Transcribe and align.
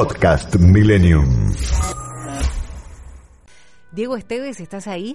Podcast 0.00 0.56
Millennium. 0.56 1.52
Diego 3.92 4.16
Esteves, 4.16 4.58
¿estás 4.58 4.88
ahí? 4.88 5.14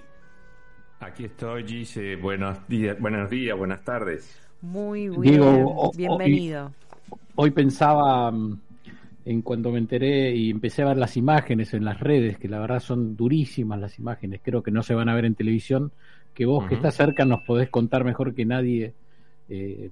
Aquí 0.99 1.25
estoy, 1.25 1.65
Gise. 1.67 2.15
Buenos 2.17 2.59
días, 2.67 2.95
buenos 2.99 3.27
días, 3.31 3.57
buenas 3.57 3.83
tardes. 3.83 4.39
Muy 4.61 5.09
bien, 5.09 5.21
Diego, 5.21 5.91
bienvenido. 5.97 6.71
Hoy, 7.09 7.19
hoy 7.33 7.51
pensaba, 7.51 8.29
mm, 8.31 8.59
en 9.25 9.41
cuanto 9.41 9.71
me 9.71 9.79
enteré 9.79 10.35
y 10.35 10.51
empecé 10.51 10.83
a 10.83 10.89
ver 10.89 10.97
las 10.97 11.17
imágenes 11.17 11.73
en 11.73 11.83
las 11.83 11.99
redes, 11.99 12.37
que 12.37 12.47
la 12.47 12.59
verdad 12.59 12.79
son 12.79 13.15
durísimas 13.15 13.79
las 13.79 13.97
imágenes, 13.97 14.41
creo 14.43 14.61
que 14.61 14.69
no 14.69 14.83
se 14.83 14.93
van 14.93 15.09
a 15.09 15.15
ver 15.15 15.25
en 15.25 15.33
televisión, 15.33 15.93
que 16.35 16.45
vos 16.45 16.67
que 16.67 16.75
estás 16.75 16.93
cerca 16.93 17.25
nos 17.25 17.41
podés 17.41 17.71
contar 17.71 18.03
mejor 18.03 18.35
que 18.35 18.45
nadie, 18.45 18.93
eh, 19.49 19.89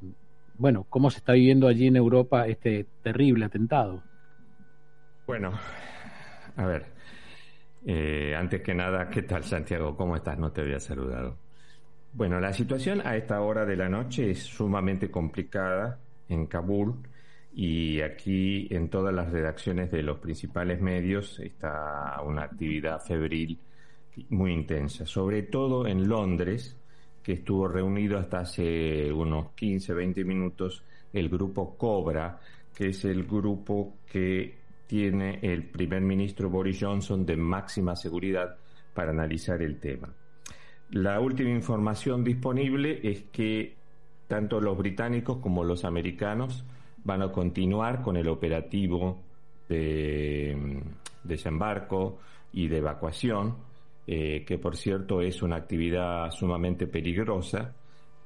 bueno, 0.59 0.85
cómo 0.87 1.09
se 1.09 1.17
está 1.17 1.33
viviendo 1.33 1.67
allí 1.67 1.87
en 1.87 1.95
Europa 1.95 2.45
este 2.45 2.85
terrible 3.01 3.45
atentado. 3.45 4.03
Bueno, 5.25 5.53
a 6.57 6.65
ver, 6.65 6.85
eh, 7.85 8.35
antes 8.37 8.61
que 8.61 8.73
nada, 8.73 9.09
¿qué 9.09 9.21
tal 9.21 9.45
Santiago? 9.45 9.95
¿Cómo 9.95 10.17
estás? 10.17 10.37
No 10.37 10.51
te 10.51 10.61
había 10.61 10.81
saludado. 10.81 11.37
Bueno, 12.11 12.41
la 12.41 12.51
situación 12.51 13.01
a 13.05 13.15
esta 13.15 13.39
hora 13.39 13.65
de 13.65 13.77
la 13.77 13.87
noche 13.87 14.31
es 14.31 14.43
sumamente 14.43 15.09
complicada 15.09 15.97
en 16.27 16.45
Kabul 16.47 16.95
y 17.53 18.01
aquí 18.01 18.67
en 18.69 18.89
todas 18.89 19.13
las 19.15 19.31
redacciones 19.31 19.91
de 19.91 20.03
los 20.03 20.19
principales 20.19 20.81
medios 20.81 21.39
está 21.39 22.21
una 22.25 22.43
actividad 22.43 22.99
febril 23.01 23.57
muy 24.29 24.51
intensa, 24.51 25.05
sobre 25.05 25.43
todo 25.43 25.87
en 25.87 26.05
Londres, 26.07 26.77
que 27.23 27.33
estuvo 27.33 27.69
reunido 27.69 28.19
hasta 28.19 28.39
hace 28.39 29.11
unos 29.13 29.51
15, 29.53 29.93
20 29.93 30.25
minutos 30.25 30.83
el 31.13 31.29
grupo 31.29 31.77
Cobra, 31.77 32.39
que 32.75 32.89
es 32.89 33.05
el 33.05 33.23
grupo 33.23 33.99
que 34.11 34.62
tiene 34.93 35.39
el 35.41 35.63
primer 35.63 36.01
ministro 36.03 36.51
Boris 36.51 36.77
Johnson 36.79 37.25
de 37.25 37.35
máxima 37.35 37.95
seguridad 37.95 38.57
para 38.93 39.09
analizar 39.09 39.59
el 39.63 39.79
tema. 39.79 40.13
La 40.91 41.19
última 41.19 41.49
información 41.49 42.23
disponible 42.23 42.99
es 43.01 43.23
que 43.31 43.75
tanto 44.27 44.61
los 44.61 44.77
británicos 44.77 45.37
como 45.37 45.63
los 45.63 45.83
americanos 45.83 46.63
van 47.03 47.23
a 47.23 47.31
continuar 47.31 48.03
con 48.03 48.17
el 48.17 48.27
operativo 48.27 49.19
de 49.67 50.55
mm, 50.55 51.27
desembarco 51.27 52.19
y 52.51 52.67
de 52.67 52.77
evacuación, 52.77 53.55
eh, 54.05 54.45
que 54.45 54.59
por 54.59 54.77
cierto 54.77 55.21
es 55.21 55.41
una 55.41 55.55
actividad 55.55 56.29
sumamente 56.29 56.85
peligrosa 56.85 57.73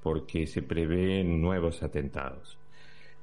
porque 0.04 0.46
se 0.46 0.64
prevén 0.64 1.42
nuevos 1.42 1.82
atentados. 1.82 2.58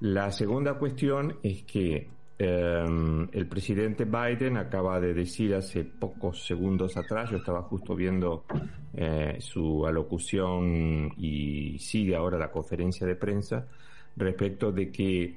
La 0.00 0.30
segunda 0.30 0.78
cuestión 0.78 1.36
es 1.42 1.62
que 1.64 2.08
eh, 2.36 3.28
el 3.32 3.46
presidente 3.46 4.04
Biden 4.04 4.56
acaba 4.56 4.98
de 4.98 5.14
decir 5.14 5.54
hace 5.54 5.84
pocos 5.84 6.44
segundos 6.44 6.96
atrás, 6.96 7.30
yo 7.30 7.36
estaba 7.36 7.62
justo 7.62 7.94
viendo 7.94 8.44
eh, 8.92 9.36
su 9.38 9.86
alocución 9.86 11.12
y 11.16 11.78
sigue 11.78 12.16
ahora 12.16 12.36
la 12.36 12.50
conferencia 12.50 13.06
de 13.06 13.14
prensa 13.14 13.68
respecto 14.16 14.72
de 14.72 14.90
que 14.90 15.22
eh, 15.22 15.36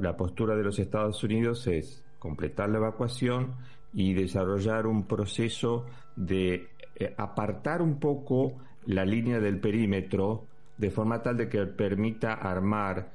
la 0.00 0.16
postura 0.16 0.54
de 0.54 0.62
los 0.62 0.78
Estados 0.78 1.22
Unidos 1.24 1.66
es 1.66 2.04
completar 2.20 2.68
la 2.68 2.78
evacuación 2.78 3.54
y 3.92 4.14
desarrollar 4.14 4.86
un 4.86 5.04
proceso 5.04 5.86
de 6.14 6.68
apartar 7.16 7.80
un 7.80 7.98
poco 7.98 8.58
la 8.86 9.04
línea 9.04 9.40
del 9.40 9.58
perímetro 9.58 10.44
de 10.76 10.90
forma 10.90 11.22
tal 11.22 11.36
de 11.36 11.48
que 11.48 11.64
permita 11.66 12.34
armar 12.34 13.12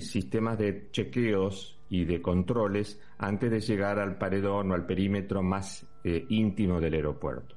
sistemas 0.00 0.58
de 0.58 0.88
chequeos 0.90 1.78
y 1.92 2.06
de 2.06 2.22
controles 2.22 2.98
antes 3.18 3.50
de 3.50 3.60
llegar 3.60 3.98
al 3.98 4.16
paredón 4.16 4.70
o 4.70 4.74
al 4.74 4.86
perímetro 4.86 5.42
más 5.42 5.86
eh, 6.02 6.24
íntimo 6.30 6.80
del 6.80 6.94
aeropuerto. 6.94 7.54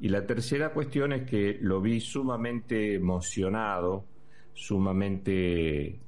Y 0.00 0.08
la 0.08 0.26
tercera 0.26 0.72
cuestión 0.72 1.12
es 1.12 1.22
que 1.22 1.56
lo 1.60 1.80
vi 1.80 2.00
sumamente 2.00 2.94
emocionado, 2.96 4.06
sumamente 4.54 6.00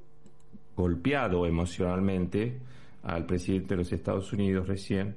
golpeado 0.75 1.47
emocionalmente 1.47 2.59
al 3.04 3.26
presidente 3.26 3.75
de 3.75 3.76
los 3.76 3.92
Estados 3.92 4.32
Unidos 4.32 4.66
recién, 4.66 5.14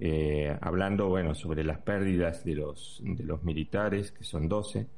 eh, 0.00 0.52
hablando, 0.62 1.08
bueno, 1.08 1.32
sobre 1.36 1.62
las 1.62 1.78
pérdidas 1.78 2.44
de 2.44 2.56
los, 2.56 3.00
de 3.04 3.22
los 3.22 3.44
militares, 3.44 4.10
que 4.10 4.24
son 4.24 4.48
12. 4.48 4.88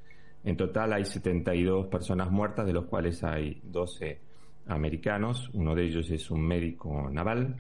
En 0.45 0.57
total 0.57 0.95
hay 0.95 1.05
72 1.05 1.89
personas 1.89 2.31
muertas, 2.31 2.65
de 2.65 2.73
los 2.73 2.87
cuales 2.87 3.23
hay 3.23 3.61
12 3.65 4.26
americanos. 4.67 5.51
Uno 5.53 5.75
de 5.75 5.85
ellos 5.85 6.11
es 6.11 6.31
un 6.31 6.43
médico 6.43 7.09
naval. 7.11 7.57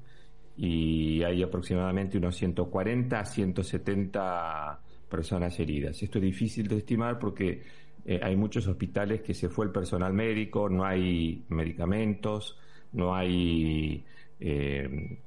Y 0.56 1.22
hay 1.22 1.43
aproximadamente 1.43 2.19
unos 2.19 2.37
140 2.37 3.21
a 3.21 3.25
170 3.25 4.81
personas 5.09 5.59
heridas. 5.61 6.03
Esto 6.03 6.19
es 6.19 6.25
difícil 6.25 6.67
de 6.67 6.78
estimar 6.78 7.19
porque 7.19 7.62
eh, 8.05 8.21
hay 8.22 8.37
muchos 8.37 8.67
hospitales 8.67 9.21
que 9.21 9.34
se 9.34 9.49
fue 9.49 9.67
el 9.67 9.72
personal 9.72 10.12
médico, 10.12 10.69
no 10.69 10.84
hay 10.84 11.44
medicamentos, 11.49 12.59
no 12.93 13.15
hay 13.15 14.05
eh, 14.41 15.19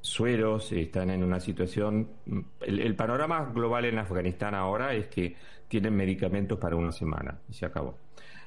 sueros, 0.00 0.72
están 0.72 1.10
en 1.10 1.24
una 1.24 1.40
situación... 1.40 2.08
El, 2.60 2.80
el, 2.80 2.94
panorama 2.94 3.50
global 3.52 3.86
en 3.86 3.98
Afganistán 3.98 4.54
ahora 4.54 4.94
es 4.94 5.08
que 5.08 5.34
tienen 5.68 5.96
medicamentos 5.96 6.58
para 6.58 6.76
una 6.76 6.92
semana 6.92 7.38
y 7.48 7.54
se 7.54 7.66
acabó. 7.66 7.96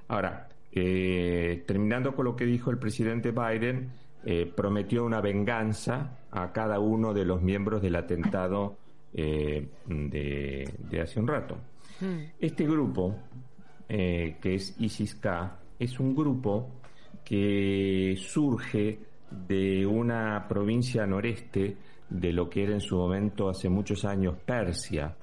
Ahora, 0.08 0.48
eh, 0.72 1.64
terminando 1.66 2.16
con 2.16 2.26
lo 2.26 2.36
que 2.36 2.46
dijo 2.46 2.72
el 2.72 2.78
presidente 2.78 3.32
Biden, 3.32 3.92
eh, 4.24 4.52
prometió 4.56 5.04
una 5.04 5.22
venganza 5.22 6.20
a 6.32 6.52
cada 6.52 6.80
uno 6.80 7.14
de 7.14 7.26
los 7.26 7.42
miembros 7.42 7.82
del 7.82 7.96
atentado 7.96 8.78
eh, 9.14 9.68
de, 9.86 10.70
de, 10.90 11.02
hace 11.02 11.20
un 11.20 11.28
rato. 11.28 11.58
Mm. 12.00 12.24
Este 12.40 12.66
grupo, 12.66 13.16
que 13.88 14.40
es 14.44 14.76
ISIS-K, 14.80 15.60
es 15.78 16.00
un 16.00 16.16
grupo 16.16 16.70
que 17.26 18.16
surge 18.18 19.00
de 19.31 19.86
una 19.86 20.48
provincia 20.48 21.06
noreste 21.06 21.78
de 22.10 22.34
lo 22.34 22.50
que 22.50 22.64
era 22.64 22.74
en 22.74 22.81
su 22.81 22.98
momento 22.98 23.50
hace 23.50 23.70
muchos 23.70 24.04
años 24.06 24.36
Persia. 24.46 25.16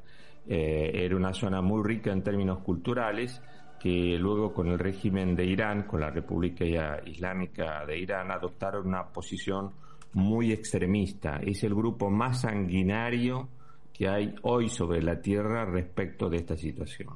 Eh, 0.46 0.90
era 0.94 1.14
una 1.14 1.34
zona 1.34 1.60
muy 1.60 1.86
rica 1.86 2.10
en 2.10 2.22
términos 2.22 2.60
culturales 2.60 3.40
que 3.80 4.18
luego 4.18 4.52
con 4.52 4.68
el 4.68 4.78
régimen 4.78 5.36
de 5.36 5.44
Irán, 5.44 5.84
con 5.84 6.00
la 6.00 6.10
República 6.10 6.64
Islámica 7.04 7.84
de 7.86 7.98
Irán, 7.98 8.30
adoptaron 8.30 8.86
una 8.86 9.04
posición 9.06 9.70
muy 10.12 10.52
extremista. 10.52 11.40
Es 11.42 11.62
el 11.64 11.74
grupo 11.74 12.10
más 12.10 12.42
sanguinario 12.42 13.48
que 13.92 14.08
hay 14.08 14.34
hoy 14.42 14.68
sobre 14.68 15.02
la 15.02 15.20
tierra 15.20 15.64
respecto 15.64 16.28
de 16.28 16.38
esta 16.38 16.56
situación. 16.56 17.08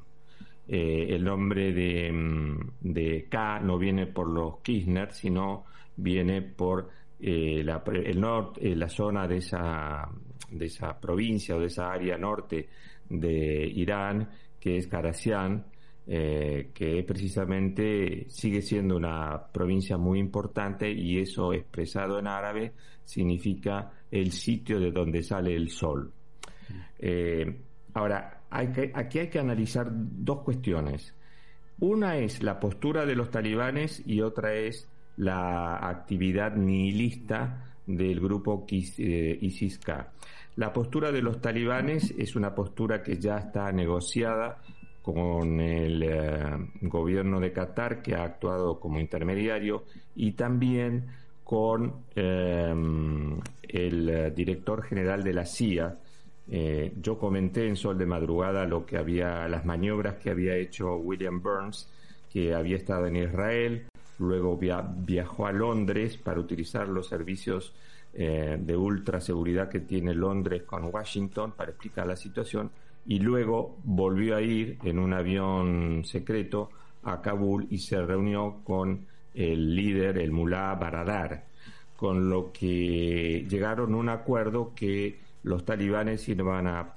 Eh, 0.67 1.07
el 1.09 1.23
nombre 1.23 1.73
de, 1.73 2.11
mm, 2.11 2.57
de, 2.81 3.27
K 3.29 3.59
no 3.59 3.77
viene 3.77 4.07
por 4.07 4.29
los 4.29 4.59
Kirchner, 4.61 5.11
sino 5.11 5.65
viene 5.97 6.41
por 6.41 6.89
eh, 7.19 7.61
la, 7.63 7.83
el 7.85 8.19
norte, 8.19 8.71
eh, 8.71 8.75
la 8.75 8.87
zona 8.87 9.27
de 9.27 9.37
esa, 9.37 10.09
de 10.49 10.65
esa 10.65 10.99
provincia 10.99 11.55
o 11.55 11.59
de 11.59 11.67
esa 11.67 11.91
área 11.91 12.17
norte 12.17 12.69
de 13.09 13.65
Irán, 13.75 14.29
que 14.59 14.77
es 14.77 14.87
Karasian, 14.87 15.65
eh, 16.05 16.71
que 16.73 17.01
precisamente 17.03 18.25
sigue 18.29 18.61
siendo 18.61 18.97
una 18.97 19.41
provincia 19.53 19.97
muy 19.97 20.19
importante 20.19 20.91
y 20.91 21.19
eso 21.19 21.53
expresado 21.53 22.19
en 22.19 22.27
árabe 22.27 22.73
significa 23.05 23.91
el 24.11 24.31
sitio 24.31 24.79
de 24.79 24.91
donde 24.91 25.23
sale 25.23 25.55
el 25.55 25.69
sol. 25.69 26.11
Eh, 26.99 27.61
ahora, 27.93 28.41
aquí 28.49 29.19
hay 29.19 29.29
que 29.29 29.39
analizar 29.39 29.87
dos 29.91 30.41
cuestiones. 30.41 31.15
Una 31.79 32.17
es 32.17 32.43
la 32.43 32.59
postura 32.59 33.05
de 33.05 33.15
los 33.15 33.31
talibanes 33.31 34.03
y 34.05 34.21
otra 34.21 34.53
es 34.55 34.89
la 35.17 35.87
actividad 35.87 36.55
nihilista 36.55 37.75
del 37.85 38.19
grupo 38.19 38.65
eh, 38.69 39.37
ISIS-K. 39.41 40.11
La 40.55 40.71
postura 40.71 41.11
de 41.11 41.21
los 41.21 41.41
talibanes 41.41 42.13
es 42.17 42.35
una 42.35 42.53
postura 42.53 43.01
que 43.01 43.17
ya 43.17 43.37
está 43.37 43.71
negociada 43.71 44.61
con 45.03 45.59
el 45.59 46.01
eh, 46.01 46.57
gobierno 46.81 47.39
de 47.39 47.53
Qatar, 47.53 48.01
que 48.01 48.15
ha 48.15 48.23
actuado 48.23 48.79
como 48.79 48.99
intermediario, 48.99 49.83
y 50.15 50.31
también 50.31 51.05
con 51.43 51.93
eh, 52.15 52.73
el 53.61 54.33
director 54.33 54.81
general 54.81 55.23
de 55.23 55.33
la 55.33 55.45
CIA. 55.45 55.99
Eh, 56.49 56.93
yo 57.01 57.17
comenté 57.17 57.67
en 57.67 57.75
Sol 57.75 57.97
de 57.97 58.05
Madrugada 58.05 58.65
lo 58.65 58.85
que 58.85 58.97
había, 58.97 59.47
las 59.47 59.65
maniobras 59.65 60.15
que 60.15 60.29
había 60.29 60.55
hecho 60.55 60.95
William 60.95 61.41
Burns, 61.41 61.89
que 62.31 62.53
había 62.53 62.77
estado 62.77 63.07
en 63.07 63.15
Israel, 63.15 63.85
luego 64.19 64.57
via 64.57 64.81
viajó 64.81 65.47
a 65.47 65.51
Londres 65.51 66.17
para 66.17 66.39
utilizar 66.39 66.87
los 66.87 67.07
servicios 67.07 67.73
eh, 68.13 68.57
de 68.59 68.77
ultra 68.77 69.19
seguridad 69.21 69.69
que 69.69 69.79
tiene 69.79 70.13
Londres 70.13 70.63
con 70.63 70.85
Washington 70.85 71.53
para 71.53 71.71
explicar 71.71 72.05
la 72.05 72.15
situación 72.15 72.69
y 73.05 73.19
luego 73.19 73.77
volvió 73.83 74.35
a 74.35 74.41
ir 74.41 74.77
en 74.83 74.99
un 74.99 75.13
avión 75.13 76.03
secreto 76.05 76.69
a 77.03 77.21
Kabul 77.21 77.67
y 77.69 77.79
se 77.79 78.01
reunió 78.01 78.61
con 78.63 79.05
el 79.33 79.75
líder, 79.75 80.17
el 80.17 80.31
mulá 80.31 80.73
Baradar. 80.75 81.45
con 81.95 82.29
lo 82.29 82.51
que 82.51 83.45
llegaron 83.47 83.93
a 83.93 83.97
un 83.97 84.09
acuerdo 84.09 84.73
que 84.75 85.19
los 85.43 85.63
talibanes 85.63 86.27
iban 86.27 86.67
a, 86.67 86.95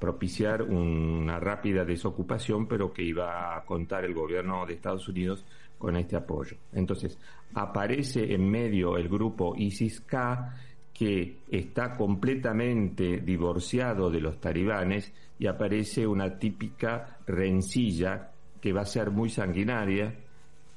propiciar 0.00 0.62
una 0.62 1.38
rápida 1.38 1.84
desocupación, 1.84 2.66
pero 2.66 2.92
que 2.92 3.02
iba 3.02 3.56
a 3.56 3.64
contar 3.64 4.04
el 4.04 4.12
gobierno 4.12 4.66
de 4.66 4.74
Estados 4.74 5.06
Unidos 5.08 5.44
con 5.78 5.96
este 5.96 6.16
apoyo. 6.16 6.56
Entonces, 6.72 7.16
aparece 7.54 8.34
en 8.34 8.50
medio 8.50 8.96
el 8.96 9.08
grupo 9.08 9.54
ISIS-K, 9.56 10.56
que 10.94 11.38
está 11.50 11.96
completamente 11.96 13.18
divorciado 13.18 14.10
de 14.10 14.20
los 14.20 14.40
talibanes 14.40 15.12
y 15.38 15.48
aparece 15.48 16.06
una 16.06 16.38
típica 16.38 17.18
rencilla 17.26 18.30
que 18.60 18.72
va 18.72 18.82
a 18.82 18.86
ser 18.86 19.10
muy 19.10 19.28
sanguinaria. 19.28 20.14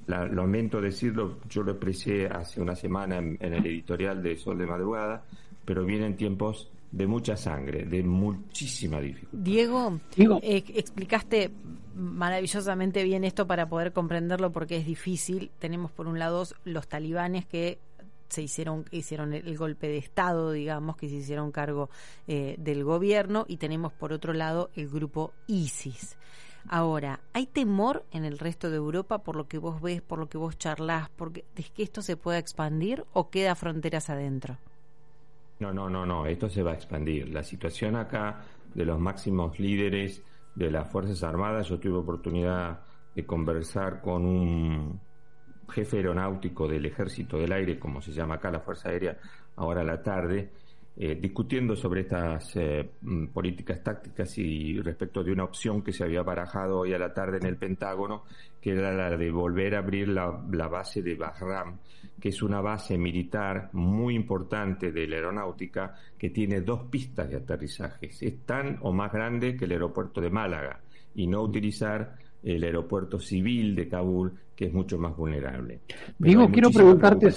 La, 0.07 0.25
lamento 0.25 0.81
decirlo, 0.81 1.37
yo 1.47 1.61
lo 1.61 1.73
expresé 1.73 2.25
hace 2.25 2.59
una 2.59 2.75
semana 2.75 3.17
en, 3.17 3.37
en 3.39 3.53
el 3.53 3.65
editorial 3.65 4.23
de 4.23 4.35
Sol 4.37 4.57
de 4.57 4.65
Madrugada, 4.65 5.23
pero 5.63 5.85
vienen 5.85 6.15
tiempos 6.17 6.71
de 6.91 7.05
mucha 7.05 7.35
sangre, 7.35 7.85
de 7.85 8.01
muchísima 8.03 8.99
dificultad. 8.99 9.37
Diego, 9.37 9.99
Diego. 10.15 10.39
eh, 10.41 10.63
explicaste 10.73 11.51
maravillosamente 11.95 13.03
bien 13.03 13.23
esto 13.23 13.47
para 13.47 13.67
poder 13.67 13.91
comprenderlo 13.91 14.51
porque 14.51 14.77
es 14.77 14.85
difícil. 14.85 15.51
Tenemos 15.59 15.91
por 15.91 16.07
un 16.07 16.19
lado 16.19 16.43
los 16.63 16.87
talibanes 16.87 17.45
que 17.45 17.79
se 18.29 18.41
hicieron 18.41 18.85
hicieron 18.91 19.33
el, 19.33 19.57
golpe 19.57 19.87
de 19.87 19.97
estado 19.97 20.51
digamos 20.51 20.97
que 20.97 21.09
se 21.09 21.15
hicieron 21.15 21.51
cargo 21.51 21.89
eh, 22.27 22.55
del 22.57 22.83
gobierno 22.83 23.45
y 23.47 23.57
tenemos 23.57 23.93
por 23.93 24.13
otro 24.13 24.33
lado 24.33 24.69
el 24.75 24.89
grupo 24.89 25.33
ISIS 25.47 26.17
ahora 26.69 27.19
hay 27.33 27.47
temor 27.47 28.05
en 28.11 28.25
el 28.25 28.39
resto 28.39 28.69
de 28.69 28.77
Europa 28.77 29.19
por 29.19 29.35
lo 29.35 29.47
que 29.47 29.57
vos 29.57 29.81
ves 29.81 30.01
por 30.01 30.19
lo 30.19 30.27
que 30.27 30.37
vos 30.37 30.57
charlas 30.57 31.09
porque 31.15 31.45
de 31.55 31.63
que 31.63 31.83
esto 31.83 32.01
se 32.01 32.17
pueda 32.17 32.37
expandir 32.37 33.05
o 33.13 33.29
queda 33.29 33.55
fronteras 33.55 34.09
adentro 34.09 34.57
No, 35.59 35.73
no, 35.73 35.89
no, 35.89 36.05
no, 36.05 36.27
esto 36.27 36.49
se 36.49 36.61
va 36.61 36.71
a 36.71 36.75
expandir. 36.75 37.29
La 37.29 37.41
situación 37.41 37.95
acá 37.95 38.43
de 38.75 38.85
los 38.85 38.99
máximos 38.99 39.59
líderes 39.59 40.21
de 40.53 40.69
las 40.69 40.87
Fuerzas 40.91 41.23
Armadas, 41.23 41.67
yo 41.67 41.79
tuve 41.79 41.97
oportunidad 41.97 42.81
de 43.15 43.25
conversar 43.25 44.01
con 44.01 44.25
un 44.25 44.99
jefe 45.69 45.97
aeronáutico 45.97 46.67
del 46.67 46.85
Ejército 46.85 47.37
del 47.37 47.51
Aire, 47.51 47.79
como 47.79 48.01
se 48.01 48.11
llama 48.11 48.35
acá 48.35 48.51
la 48.51 48.59
Fuerza 48.59 48.89
Aérea, 48.89 49.17
ahora 49.55 49.81
a 49.81 49.85
la 49.85 50.01
tarde, 50.01 50.49
eh, 50.99 51.15
discutiendo 51.21 51.75
sobre 51.75 52.01
estas 52.01 52.55
eh, 52.55 52.89
mm, 53.01 53.27
políticas 53.27 53.83
tácticas 53.83 54.35
y 54.39 54.81
respecto 54.81 55.23
de 55.23 55.31
una 55.31 55.43
opción 55.43 55.83
que 55.83 55.93
se 55.93 56.03
había 56.03 56.23
barajado 56.23 56.79
hoy 56.79 56.93
a 56.93 56.97
la 56.97 57.13
tarde 57.13 57.37
en 57.37 57.45
el 57.45 57.55
Pentágono, 57.55 58.23
que 58.59 58.71
era 58.71 58.91
la 58.91 59.15
de 59.15 59.29
volver 59.29 59.75
a 59.75 59.79
abrir 59.79 60.07
la, 60.07 60.25
base 60.67 61.03
de 61.03 61.13
Bahram, 61.13 61.77
que 62.19 62.29
es 62.29 62.41
una 62.41 62.61
base 62.61 62.97
militar 62.97 63.69
muy 63.73 64.15
importante 64.15 64.91
de 64.91 65.07
la 65.07 65.17
aeronáutica 65.17 65.93
que 66.17 66.31
tiene 66.31 66.61
dos 66.61 66.85
pistas 66.85 67.29
de 67.29 67.35
aterrizajes. 67.35 68.23
Es 68.23 68.43
tan 68.43 68.79
o 68.81 68.91
más 68.91 69.13
grande 69.13 69.55
que 69.55 69.65
el 69.65 69.73
aeropuerto 69.73 70.19
de 70.19 70.31
Málaga 70.31 70.79
y 71.13 71.27
no 71.27 71.43
utilizar 71.43 72.15
el 72.55 72.63
aeropuerto 72.63 73.19
civil 73.19 73.75
de 73.75 73.87
Kabul, 73.87 74.33
que 74.55 74.65
es 74.65 74.73
mucho 74.73 74.97
más 74.97 75.15
vulnerable. 75.15 75.81
Pero 75.87 76.15
Digo, 76.17 76.51
quiero 76.51 76.71
preguntarte 76.71 77.31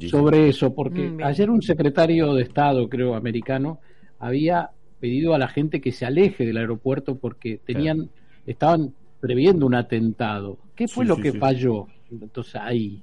sobre 0.00 0.48
eso, 0.48 0.74
porque 0.74 1.14
Mm, 1.14 1.20
ayer 1.20 1.50
un 1.50 1.62
secretario 1.62 2.34
de 2.34 2.42
Estado, 2.42 2.88
creo, 2.88 3.14
americano, 3.14 3.80
había 4.18 4.70
pedido 5.00 5.34
a 5.34 5.38
la 5.38 5.48
gente 5.48 5.80
que 5.80 5.92
se 5.92 6.06
aleje 6.06 6.44
del 6.46 6.56
aeropuerto 6.58 7.18
porque 7.18 7.58
tenían, 7.64 8.10
estaban 8.46 8.94
previendo 9.20 9.66
un 9.66 9.74
atentado. 9.74 10.58
¿Qué 10.74 10.88
fue 10.88 11.04
Sí, 11.04 11.06
lo 11.06 11.16
sí, 11.16 11.20
que 11.20 11.32
sí. 11.32 11.38
falló? 11.38 11.86
Entonces 12.10 12.56
ahí. 12.56 13.02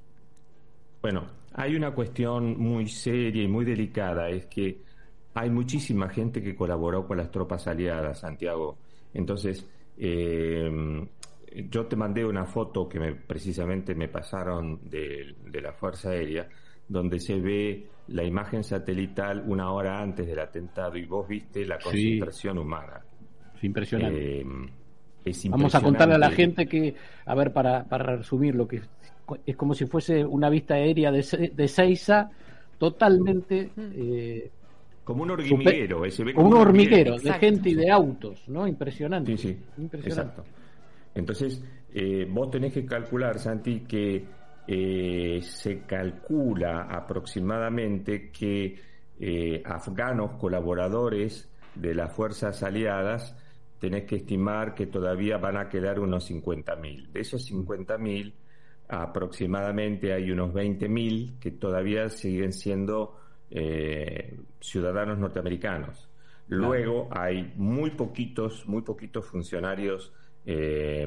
Bueno, 1.00 1.28
hay 1.52 1.74
una 1.74 1.92
cuestión 1.94 2.58
muy 2.58 2.86
seria 2.88 3.42
y 3.42 3.48
muy 3.48 3.64
delicada, 3.64 4.28
es 4.30 4.46
que 4.46 4.82
hay 5.34 5.50
muchísima 5.50 6.08
gente 6.08 6.42
que 6.42 6.54
colaboró 6.54 7.06
con 7.06 7.16
las 7.16 7.30
tropas 7.30 7.66
aliadas, 7.66 8.20
Santiago. 8.20 8.78
Entonces, 9.12 9.68
eh, 9.96 10.70
yo 11.70 11.86
te 11.86 11.96
mandé 11.96 12.24
una 12.24 12.44
foto 12.46 12.88
que 12.88 12.98
me, 13.00 13.14
precisamente 13.14 13.94
me 13.94 14.08
pasaron 14.08 14.80
de, 14.88 15.34
de 15.46 15.60
la 15.60 15.72
Fuerza 15.72 16.10
Aérea, 16.10 16.48
donde 16.88 17.18
se 17.20 17.38
ve 17.40 17.86
la 18.08 18.24
imagen 18.24 18.64
satelital 18.64 19.44
una 19.46 19.70
hora 19.72 20.00
antes 20.02 20.26
del 20.26 20.38
atentado 20.38 20.96
y 20.96 21.04
vos 21.06 21.26
viste 21.28 21.64
la 21.64 21.78
Sí. 21.78 21.84
concentración 22.18 22.58
humana. 22.58 23.00
Es 23.56 23.64
impresionante. 23.64 24.40
Eh, 24.40 24.46
es 25.24 25.48
Vamos 25.48 25.74
a 25.74 25.80
contarle 25.80 26.14
a 26.14 26.18
la 26.18 26.30
gente 26.30 26.66
que, 26.66 26.94
a 27.26 27.34
ver, 27.34 27.52
para, 27.52 27.84
para 27.84 28.16
resumir, 28.16 28.54
lo 28.54 28.66
que 28.66 28.80
es 29.46 29.56
como 29.56 29.74
si 29.74 29.86
fuese 29.86 30.24
una 30.24 30.50
vista 30.50 30.74
aérea 30.74 31.12
de, 31.12 31.52
de 31.54 31.68
Seiza 31.68 32.30
totalmente 32.78 33.70
eh, 33.76 34.50
Como 35.04 35.22
un 35.22 35.30
hormiguero, 35.30 36.04
eh, 36.04 36.10
se 36.10 36.24
ve 36.24 36.34
como 36.34 36.48
un 36.48 36.56
hormiguero 36.56 37.12
de 37.12 37.18
Exacto. 37.18 37.40
gente 37.40 37.70
y 37.70 37.74
de 37.74 37.90
autos, 37.90 38.48
¿no? 38.48 38.66
Impresionante. 38.66 39.36
Sí, 39.36 39.48
sí, 39.48 39.58
Impresionante. 39.78 40.40
exacto. 40.40 40.44
Entonces, 41.14 41.62
eh, 41.92 42.26
vos 42.28 42.50
tenés 42.50 42.72
que 42.72 42.86
calcular, 42.86 43.38
Santi, 43.38 43.80
que 43.80 44.24
eh, 44.66 45.40
se 45.42 45.80
calcula 45.80 46.82
aproximadamente 46.82 48.30
que 48.30 48.78
eh, 49.18 49.62
afganos 49.64 50.32
colaboradores 50.38 51.50
de 51.74 51.94
las 51.94 52.14
fuerzas 52.14 52.62
aliadas 52.62 53.36
tenés 53.78 54.04
que 54.04 54.16
estimar 54.16 54.74
que 54.74 54.86
todavía 54.86 55.38
van 55.38 55.56
a 55.56 55.68
quedar 55.68 55.98
unos 55.98 56.30
50.000. 56.30 57.08
De 57.10 57.20
esos 57.20 57.50
50.000, 57.50 58.32
aproximadamente 58.88 60.12
hay 60.12 60.30
unos 60.30 60.52
20.000 60.52 61.38
que 61.40 61.50
todavía 61.50 62.08
siguen 62.08 62.52
siendo 62.52 63.16
eh, 63.50 64.38
ciudadanos 64.60 65.18
norteamericanos. 65.18 66.08
Luego 66.46 67.08
hay 67.10 67.52
muy 67.56 67.90
poquitos, 67.90 68.66
muy 68.68 68.82
poquitos 68.82 69.26
funcionarios 69.26 70.12
eh, 70.44 71.06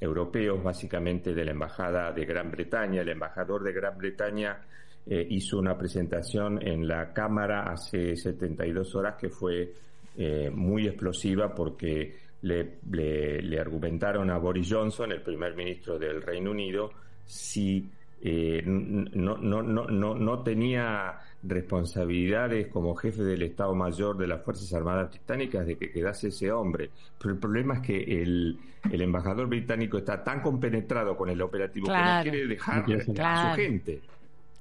europeos, 0.00 0.62
básicamente 0.62 1.34
de 1.34 1.44
la 1.44 1.50
Embajada 1.50 2.12
de 2.12 2.24
Gran 2.24 2.50
Bretaña. 2.50 3.02
El 3.02 3.10
embajador 3.10 3.62
de 3.62 3.72
Gran 3.72 3.98
Bretaña 3.98 4.58
eh, 5.06 5.26
hizo 5.30 5.58
una 5.58 5.76
presentación 5.76 6.66
en 6.66 6.88
la 6.88 7.12
Cámara 7.12 7.70
hace 7.70 8.16
72 8.16 8.94
horas 8.94 9.16
que 9.16 9.28
fue 9.28 9.72
eh, 10.16 10.50
muy 10.52 10.86
explosiva 10.86 11.54
porque 11.54 12.16
le, 12.42 13.60
argumentaron 13.60 14.30
a 14.30 14.38
Boris 14.38 14.68
Johnson, 14.70 15.12
el 15.12 15.22
primer 15.22 15.54
ministro 15.54 15.98
del 15.98 16.22
Reino 16.22 16.50
Unido, 16.50 16.90
si 17.24 17.88
eh, 18.22 18.62
no, 18.64 19.36
no, 19.36 19.62
no, 19.62 19.86
no, 19.86 20.14
no 20.14 20.42
tenía 20.42 21.18
responsabilidades 21.42 22.68
como 22.68 22.94
jefe 22.94 23.22
del 23.22 23.42
Estado 23.42 23.74
Mayor 23.74 24.16
de 24.16 24.26
las 24.26 24.42
Fuerzas 24.42 24.72
Armadas 24.72 25.10
Británicas 25.10 25.66
de 25.66 25.76
que 25.76 25.90
quedase 25.90 26.28
ese 26.28 26.50
hombre. 26.50 26.90
Pero 27.18 27.34
el 27.34 27.40
problema 27.40 27.74
es 27.74 27.80
que 27.80 28.22
el, 28.22 28.58
el 28.90 29.00
embajador 29.02 29.46
británico 29.48 29.98
está 29.98 30.22
tan 30.24 30.40
compenetrado 30.40 31.16
con 31.16 31.28
el 31.28 31.40
operativo 31.42 31.86
que 31.86 31.92
no 31.92 32.22
quiere 32.22 32.46
dejar 32.46 32.84
a 33.20 33.50
su 33.50 33.56
gente. 33.56 34.00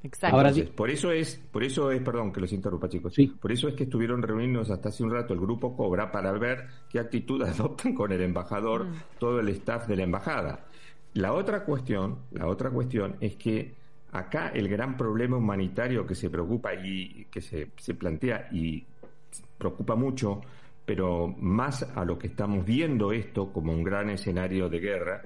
exacto 0.04 0.36
Ahora 0.36 0.50
Entonces, 0.50 0.66
di- 0.72 0.76
por 0.78 0.90
eso 0.90 1.12
es, 1.12 1.42
por 1.52 1.64
eso 1.64 1.92
es, 1.92 2.02
perdón 2.02 2.32
que 2.32 2.42
los 2.42 2.52
interrumpa 2.54 2.90
chicos, 2.90 3.14
Sí. 3.14 3.28
por 3.28 3.52
eso 3.52 3.68
es 3.68 3.74
que 3.76 3.86
estuvieron 3.86 4.22
reunidos 4.22 4.70
hasta 4.70 4.90
hace 4.90 5.04
un 5.04 5.12
rato 5.12 5.34
el 5.34 5.40
grupo 5.40 5.76
Cobra 5.76 6.12
para 6.12 6.32
ver 6.34 6.66
qué 6.90 7.00
actitud 7.00 7.42
adoptan 7.44 7.94
con 7.96 8.12
el 8.12 8.22
embajador, 8.22 8.86
Mm. 8.86 8.94
todo 9.20 9.40
el 9.40 9.48
staff 9.50 9.88
de 9.88 9.96
la 9.96 10.04
embajada. 10.04 10.66
La 11.16 11.32
otra 11.32 11.64
cuestión, 11.64 12.26
la 12.32 12.48
otra 12.48 12.70
cuestión 12.70 13.16
es 13.22 13.38
que 13.38 13.74
acá 14.12 14.50
el 14.50 14.68
gran 14.68 14.98
problema 14.98 15.38
humanitario 15.38 16.06
que 16.06 16.14
se 16.14 16.30
preocupa 16.30 16.74
y 16.74 17.28
que 17.32 17.42
se, 17.42 17.72
se 17.78 17.94
plantea 17.94 18.50
y 18.52 18.86
preocupa 19.58 19.96
mucho, 19.96 20.42
pero 20.86 21.34
más 21.40 21.84
a 21.84 22.04
lo 22.04 22.20
que 22.20 22.28
estamos 22.28 22.66
viendo 22.66 23.14
esto 23.14 23.52
como 23.54 23.72
un 23.72 23.84
gran 23.84 24.10
escenario 24.10 24.68
de 24.68 24.80
guerra, 24.80 25.22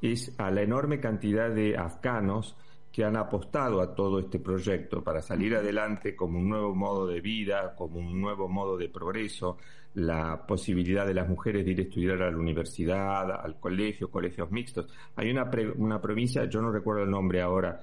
es 0.00 0.34
a 0.38 0.50
la 0.50 0.62
enorme 0.62 0.98
cantidad 0.98 1.50
de 1.50 1.76
afganos 1.76 2.56
que 2.90 3.04
han 3.04 3.16
apostado 3.16 3.82
a 3.82 3.94
todo 3.94 4.20
este 4.20 4.38
proyecto 4.38 5.04
para 5.04 5.20
salir 5.20 5.56
adelante 5.56 6.16
como 6.16 6.38
un 6.38 6.48
nuevo 6.48 6.74
modo 6.74 7.06
de 7.06 7.20
vida, 7.20 7.74
como 7.76 7.98
un 7.98 8.18
nuevo 8.18 8.48
modo 8.48 8.78
de 8.78 8.88
progreso, 8.88 9.58
la 9.94 10.44
posibilidad 10.46 11.06
de 11.06 11.14
las 11.14 11.28
mujeres 11.28 11.64
de 11.64 11.70
ir 11.70 11.78
a 11.78 11.82
estudiar 11.82 12.22
a 12.22 12.30
la 12.30 12.36
universidad, 12.36 13.30
al 13.30 13.60
colegio, 13.60 14.10
colegios 14.10 14.50
mixtos. 14.50 14.86
Hay 15.16 15.30
una, 15.30 15.48
pre- 15.48 15.70
una 15.70 16.00
provincia, 16.00 16.44
yo 16.46 16.60
no 16.60 16.72
recuerdo 16.72 17.04
el 17.04 17.10
nombre 17.10 17.40
ahora, 17.40 17.80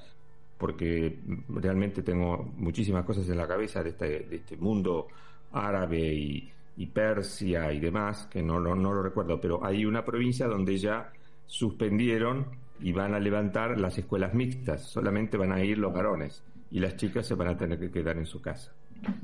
porque 0.57 1.19
realmente 1.49 2.03
tengo 2.03 2.51
muchísimas 2.57 3.05
cosas 3.05 3.27
en 3.29 3.37
la 3.37 3.47
cabeza 3.47 3.81
de 3.81 3.89
este, 3.89 4.19
de 4.25 4.35
este 4.35 4.57
mundo 4.57 5.07
árabe 5.53 6.13
y, 6.13 6.51
Persia 6.93 7.71
y 7.71 7.79
demás, 7.79 8.27
que 8.27 8.41
no, 8.41 8.59
no 8.59 8.75
lo 8.75 9.03
recuerdo, 9.03 9.39
pero 9.39 9.63
hay 9.63 9.85
una 9.85 10.03
provincia 10.03 10.47
donde 10.47 10.77
ya 10.77 11.11
suspendieron 11.45 12.45
y 12.79 12.91
van 12.91 13.13
a 13.13 13.19
levantar 13.19 13.79
las 13.79 13.97
escuelas 13.99 14.33
mixtas, 14.33 14.89
solamente 14.89 15.37
van 15.37 15.51
a 15.51 15.63
ir 15.63 15.77
los 15.77 15.93
varones 15.93 16.43
y 16.71 16.79
las 16.79 16.95
chicas 16.95 17.27
se 17.27 17.35
van 17.35 17.49
a 17.49 17.57
tener 17.57 17.79
que 17.79 17.91
quedar 17.91 18.17
en 18.17 18.25
su 18.25 18.41
casa. 18.41 18.73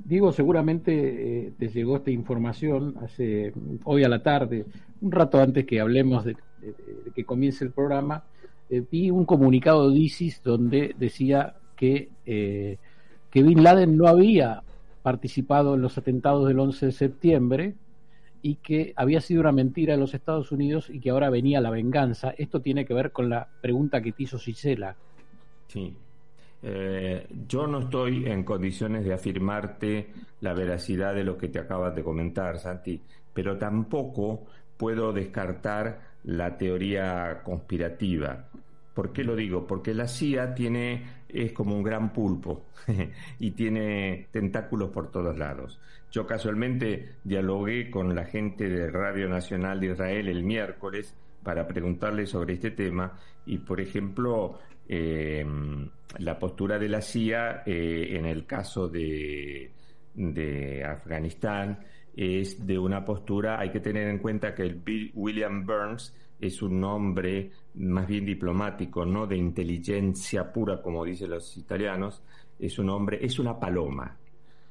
Digo, 0.05 0.31
seguramente 0.31 1.47
eh, 1.47 1.53
te 1.57 1.67
llegó 1.69 1.97
esta 1.97 2.11
información 2.11 2.95
hace 3.01 3.53
hoy 3.83 4.03
a 4.03 4.09
la 4.09 4.23
tarde, 4.23 4.65
un 5.01 5.11
rato 5.11 5.39
antes 5.41 5.65
que 5.65 5.79
hablemos 5.79 6.23
de, 6.25 6.35
de- 6.61 6.73
de 7.05 7.11
que 7.13 7.23
comience 7.25 7.63
el 7.63 7.71
programa, 7.71 8.23
eh, 8.69 8.83
vi 8.89 9.11
un 9.11 9.25
comunicado 9.25 9.89
de 9.91 9.97
ISIS 9.99 10.41
donde 10.43 10.95
decía 10.97 11.55
que 11.75 12.09
eh, 12.25 12.77
que 13.29 13.43
Bin 13.43 13.61
Laden 13.63 13.97
no 13.97 14.07
había 14.07 14.63
participado 15.03 15.75
en 15.75 15.81
los 15.81 15.97
atentados 15.97 16.47
del 16.47 16.59
11 16.59 16.87
de 16.87 16.91
septiembre 16.93 17.75
y 18.41 18.55
que 18.55 18.93
había 18.95 19.19
sido 19.21 19.41
una 19.41 19.51
mentira 19.51 19.93
en 19.93 19.99
los 19.99 20.13
Estados 20.13 20.51
Unidos 20.51 20.89
y 20.89 20.99
que 20.99 21.09
ahora 21.09 21.29
venía 21.29 21.59
la 21.61 21.69
venganza. 21.69 22.33
Esto 22.37 22.61
tiene 22.61 22.85
que 22.85 22.93
ver 22.93 23.11
con 23.11 23.29
la 23.29 23.47
pregunta 23.61 24.01
que 24.01 24.11
te 24.13 24.23
hizo 24.23 24.39
Cisela. 24.39 24.95
Sí. 25.67 25.93
Eh, 26.69 27.25
yo 27.47 27.65
no 27.65 27.79
estoy 27.79 28.25
en 28.25 28.43
condiciones 28.43 29.05
de 29.05 29.13
afirmarte 29.13 30.07
la 30.41 30.53
veracidad 30.53 31.15
de 31.15 31.23
lo 31.23 31.37
que 31.37 31.47
te 31.47 31.59
acabas 31.59 31.95
de 31.95 32.03
comentar, 32.03 32.59
Santi, 32.59 33.01
pero 33.33 33.57
tampoco 33.57 34.47
puedo 34.75 35.13
descartar 35.13 36.01
la 36.25 36.57
teoría 36.57 37.41
conspirativa. 37.41 38.49
¿Por 38.93 39.13
qué 39.13 39.23
lo 39.23 39.33
digo? 39.37 39.65
Porque 39.65 39.93
la 39.93 40.09
CIA 40.09 40.53
tiene, 40.53 41.03
es 41.29 41.53
como 41.53 41.73
un 41.73 41.83
gran 41.83 42.11
pulpo 42.11 42.65
y 43.39 43.51
tiene 43.51 44.27
tentáculos 44.31 44.89
por 44.89 45.09
todos 45.09 45.37
lados. 45.37 45.79
Yo 46.11 46.27
casualmente 46.27 47.13
dialogué 47.23 47.89
con 47.89 48.13
la 48.13 48.25
gente 48.25 48.67
de 48.67 48.91
Radio 48.91 49.29
Nacional 49.29 49.79
de 49.79 49.93
Israel 49.93 50.27
el 50.27 50.43
miércoles 50.43 51.15
para 51.47 51.65
preguntarle 51.65 52.25
sobre 52.25 52.55
este 52.55 52.71
tema 52.71 53.17
y, 53.45 53.59
por 53.59 53.79
ejemplo, 53.79 54.59
em, 54.85 55.87
la 56.19 56.37
postura 56.37 56.77
de 56.77 56.89
la 56.89 56.99
CIA 56.99 57.63
eh, 57.65 58.17
en 58.17 58.25
el 58.25 58.45
caso 58.45 58.89
de, 58.89 59.71
de 60.13 60.83
Afganistán 60.83 61.79
es 62.13 62.67
de 62.67 62.77
una 62.77 63.05
postura, 63.05 63.61
hay 63.61 63.71
que 63.71 63.79
tener 63.79 64.09
en 64.09 64.17
cuenta 64.17 64.53
que 64.53 64.63
el 64.63 64.81
William 65.13 65.65
Burns 65.65 66.13
es 66.37 66.61
un 66.61 66.81
nombre 66.81 67.51
más 67.75 68.07
bien 68.09 68.25
diplomático, 68.25 69.05
no 69.05 69.25
de 69.25 69.37
inteligencia 69.37 70.51
pura 70.51 70.81
como 70.81 71.05
dicen 71.05 71.29
los 71.29 71.55
italianos, 71.55 72.21
es 72.59 72.77
un 72.77 72.89
hombre, 72.89 73.19
es 73.21 73.39
una 73.39 73.57
paloma. 73.57 74.17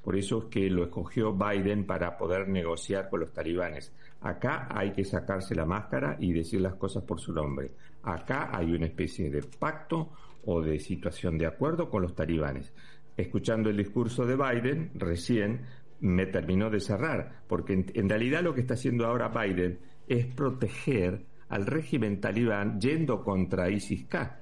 Por 0.06 0.14
eso 0.14 0.38
es 0.38 0.44
que 0.44 0.70
lo 0.70 0.84
escogió 0.84 1.32
Biden 1.32 1.84
para 1.84 2.16
poder 2.16 2.46
negociar 2.46 3.10
con 3.10 3.18
los 3.18 3.32
talibanes. 3.32 3.92
Acá 4.20 4.68
hay 4.70 4.92
que 4.92 5.02
sacarse 5.02 5.52
la 5.56 5.64
máscara 5.64 6.16
y 6.20 6.32
decir 6.32 6.60
las 6.60 6.76
cosas 6.76 7.02
por 7.02 7.18
su 7.18 7.32
nombre. 7.32 7.72
Acá 8.04 8.56
hay 8.56 8.72
una 8.72 8.86
especie 8.86 9.28
de 9.30 9.42
pacto 9.42 10.12
o 10.44 10.62
de 10.62 10.78
situación 10.78 11.36
de 11.36 11.46
acuerdo 11.46 11.90
con 11.90 12.02
los 12.02 12.14
talibanes. 12.14 12.72
Escuchando 13.16 13.68
el 13.68 13.78
discurso 13.78 14.24
de 14.24 14.36
Biden, 14.36 14.92
recién 14.94 15.62
me 15.98 16.26
terminó 16.26 16.70
de 16.70 16.78
cerrar, 16.78 17.42
porque 17.48 17.72
en, 17.72 18.08
realidad 18.08 18.44
lo 18.44 18.54
que 18.54 18.60
está 18.60 18.74
haciendo 18.74 19.06
ahora 19.06 19.30
Biden 19.30 19.80
es 20.06 20.24
proteger 20.26 21.26
al 21.48 21.66
régimen 21.66 22.20
talibán 22.20 22.80
yendo 22.80 23.24
contra 23.24 23.70
ISIS-K. 23.70 24.38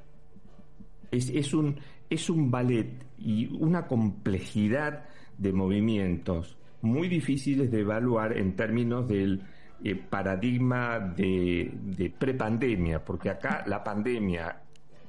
Es, 1.11 1.55
un, 1.55 1.81
es 2.11 2.29
un 2.29 2.51
ballet 2.51 3.07
y 3.17 3.47
una 3.57 3.87
complejidad 3.87 5.05
de 5.39 5.53
movimientos 5.53 6.57
muy 6.83 7.09
difíciles 7.09 7.71
de 7.71 7.81
evaluar 7.81 8.37
en 8.37 8.55
términos 8.55 9.09
del 9.09 9.41
eh, 9.83 9.95
paradigma 9.95 10.99
de, 10.99 11.71
de 11.75 12.11
prepandemia, 12.11 13.05
porque 13.05 13.31
acá 13.31 13.65
la 13.67 13.83
pandemia, 13.83 14.61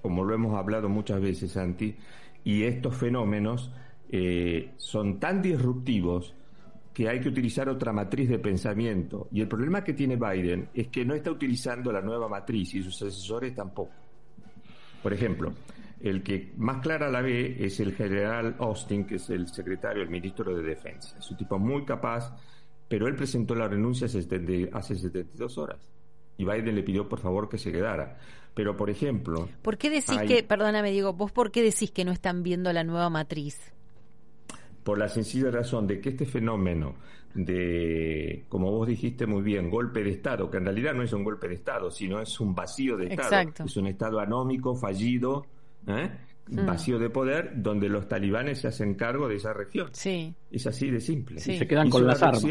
como 0.02 0.24
lo 0.24 0.34
hemos 0.34 0.58
hablado 0.58 0.90
muchas 0.90 1.22
veces, 1.22 1.52
Santi, 1.52 1.96
y 2.44 2.64
estos 2.64 2.96
fenómenos 2.96 3.72
eh, 4.10 4.72
son 4.78 5.20
tan 5.20 5.42
disruptivos 5.42 6.34
que 6.94 7.10
hay 7.10 7.20
que 7.20 7.28
utilizar 7.28 7.68
otra 7.68 7.92
matriz 7.92 8.30
de 8.30 8.40
pensamiento. 8.40 9.28
Y 9.32 9.42
el 9.42 9.48
problema 9.50 9.84
que 9.84 9.94
tiene 9.94 10.16
Biden 10.16 10.70
es 10.74 10.88
que 10.88 11.04
no 11.04 11.14
está 11.14 11.32
utilizando 11.32 11.92
la 11.92 12.02
nueva 12.02 12.30
matriz 12.30 12.74
y 12.76 12.84
sus 12.84 13.02
asesores 13.02 13.54
tampoco. 13.54 13.92
Por 15.04 15.12
ejemplo, 15.12 15.52
el 16.00 16.24
que 16.24 16.54
más 16.58 16.82
clara 16.82 17.10
la 17.10 17.22
ve 17.22 17.58
es 17.60 17.80
el 17.80 17.94
general 17.94 18.56
Austin, 18.60 19.06
que 19.06 19.16
es 19.16 19.30
el 19.30 19.48
secretario, 19.48 20.04
el 20.04 20.10
ministro 20.10 20.56
de 20.56 20.64
Defensa. 20.64 21.18
Es 21.18 21.30
un 21.32 21.38
tipo 21.38 21.58
muy 21.58 21.86
capaz, 21.86 22.36
pero 22.88 23.08
él 23.08 23.16
presentó 23.16 23.56
la 23.56 23.68
renuncia 23.68 24.06
hace 24.06 24.22
72 24.22 25.58
horas. 25.58 25.92
Y 26.38 26.44
Biden 26.44 26.76
le 26.76 26.84
pidió 26.84 27.08
por 27.08 27.20
favor 27.20 27.48
que 27.48 27.58
se 27.58 27.72
quedara. 27.72 28.18
Pero, 28.54 28.76
por 28.78 28.90
ejemplo... 28.90 29.50
¿Por 29.62 29.78
qué 29.78 29.90
decís 29.90 30.18
que, 30.28 30.44
perdóname, 30.44 30.92
digo, 30.92 31.14
vos 31.14 31.32
por 31.32 31.52
qué 31.52 31.62
decís 31.62 31.92
que 31.92 32.06
no 32.06 32.12
están 32.12 32.44
viendo 32.44 32.72
la 32.72 32.84
nueva 32.84 33.10
matriz? 33.10 33.60
Por 34.84 34.98
la 34.98 35.10
sencilla 35.10 35.52
razón 35.52 35.88
de 35.88 36.00
que 36.00 36.10
este 36.10 36.26
fenómeno 36.26 36.96
de, 37.34 38.46
como 38.48 38.72
vos 38.72 38.88
dijiste 38.88 39.26
muy 39.26 39.42
bien, 39.42 39.70
golpe 39.70 40.04
de 40.04 40.12
Estado, 40.12 40.50
que 40.50 40.58
en 40.58 40.66
realidad 40.66 40.94
no 40.94 41.04
es 41.04 41.12
un 41.12 41.24
golpe 41.24 41.50
de 41.50 41.56
Estado, 41.56 41.92
sino 41.92 42.22
es 42.22 42.40
un 42.40 42.56
vacío 42.56 42.96
de 42.96 43.08
Estado. 43.08 43.52
Es 43.66 43.76
un 43.76 43.88
Estado 43.88 44.20
anómico, 44.20 44.74
fallido, 44.74 45.46
¿eh? 45.88 46.12
Mm. 46.48 46.66
vacío 46.66 47.00
de 47.00 47.10
poder, 47.10 47.54
donde 47.56 47.90
los 47.90 48.08
talibanes 48.08 48.60
se 48.60 48.68
hacen 48.68 48.94
cargo 48.94 49.28
de 49.28 49.36
esa 49.36 49.54
región. 49.54 49.90
Sí. 49.94 50.34
Es 50.52 50.68
así 50.68 50.92
de 50.92 51.00
simple. 51.00 51.40
Se 51.40 51.68
quedan 51.68 51.90
con 51.90 52.06
las 52.06 52.22
armas. 52.22 52.46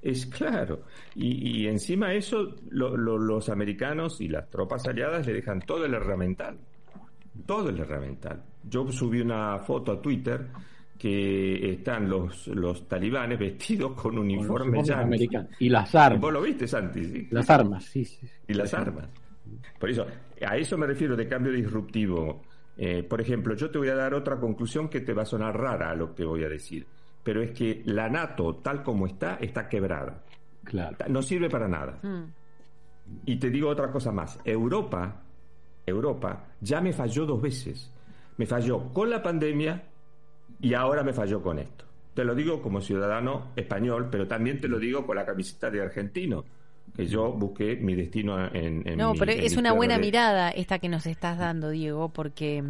Es 0.00 0.26
claro. 0.26 0.82
Y, 1.14 1.62
y 1.62 1.66
encima 1.66 2.12
eso, 2.14 2.54
los 2.70 3.48
americanos 3.48 4.20
y 4.20 4.28
las 4.28 4.48
tropas 4.48 4.86
aliadas 4.86 5.26
le 5.26 5.34
dejan 5.34 5.60
todo 5.60 5.84
el 5.84 5.94
herramental. 5.94 6.56
Todo 7.44 7.68
el 7.68 7.78
herramental. 7.78 8.42
Yo 8.64 8.90
subí 8.90 9.20
una 9.20 9.58
foto 9.58 9.92
a 9.92 10.00
Twitter 10.00 10.46
que 10.98 11.72
están 11.72 12.08
los, 12.08 12.46
los 12.48 12.88
talibanes 12.88 13.38
vestidos 13.38 13.92
con 13.92 14.18
uniformes 14.18 14.88
americanos. 14.90 15.50
Y 15.58 15.68
las 15.68 15.94
armas. 15.94 16.20
Vos 16.20 16.32
lo 16.32 16.42
viste, 16.42 16.66
Santi. 16.66 17.28
Las 17.30 17.50
armas, 17.50 17.84
sí, 17.84 18.04
sí. 18.04 18.26
Y 18.48 18.54
las 18.54 18.72
armas. 18.72 19.08
Por 19.78 19.90
eso, 19.90 20.06
a 20.46 20.56
eso 20.56 20.78
me 20.78 20.86
refiero 20.86 21.14
de 21.16 21.28
cambio 21.28 21.52
disruptivo. 21.52 22.42
Eh, 22.76 23.02
por 23.02 23.20
ejemplo, 23.20 23.54
yo 23.54 23.70
te 23.70 23.78
voy 23.78 23.88
a 23.88 23.94
dar 23.94 24.14
otra 24.14 24.38
conclusión 24.38 24.88
que 24.88 25.00
te 25.00 25.14
va 25.14 25.22
a 25.22 25.26
sonar 25.26 25.58
rara 25.58 25.90
a 25.90 25.94
lo 25.94 26.14
que 26.14 26.24
voy 26.24 26.44
a 26.44 26.48
decir, 26.48 26.86
pero 27.22 27.42
es 27.42 27.52
que 27.52 27.82
la 27.86 28.08
NATO, 28.08 28.56
tal 28.56 28.82
como 28.82 29.06
está, 29.06 29.36
está 29.36 29.68
quebrada. 29.68 30.22
Claro. 30.62 30.96
No 31.08 31.22
sirve 31.22 31.48
para 31.48 31.68
nada. 31.68 31.98
Mm. 32.02 32.24
Y 33.24 33.36
te 33.36 33.50
digo 33.50 33.68
otra 33.68 33.90
cosa 33.90 34.10
más. 34.10 34.38
Europa, 34.44 35.22
Europa, 35.86 36.48
ya 36.60 36.80
me 36.80 36.92
falló 36.92 37.24
dos 37.24 37.40
veces. 37.40 37.90
Me 38.36 38.46
falló 38.46 38.92
con 38.92 39.08
la 39.08 39.22
pandemia 39.22 39.82
y 40.60 40.74
ahora 40.74 41.02
me 41.02 41.12
falló 41.12 41.42
con 41.42 41.58
esto. 41.58 41.84
Te 42.12 42.24
lo 42.24 42.34
digo 42.34 42.60
como 42.60 42.80
ciudadano 42.80 43.52
español, 43.56 44.08
pero 44.10 44.26
también 44.26 44.60
te 44.60 44.68
lo 44.68 44.78
digo 44.78 45.06
con 45.06 45.16
la 45.16 45.24
camiseta 45.24 45.70
de 45.70 45.82
argentino 45.82 46.44
que 46.94 47.06
yo 47.06 47.32
busqué 47.32 47.76
mi 47.76 47.94
destino 47.94 48.46
en... 48.54 48.86
en 48.86 48.96
no, 48.96 49.14
pero 49.14 49.32
es 49.32 49.56
una 49.56 49.72
buena 49.72 49.98
mirada 49.98 50.50
esta 50.50 50.78
que 50.78 50.88
nos 50.88 51.06
estás 51.06 51.38
dando, 51.38 51.70
Diego, 51.70 52.08
porque, 52.08 52.62